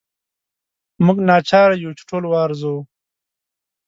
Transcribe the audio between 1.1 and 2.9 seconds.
ناچاره یو چې ټول وارزوو.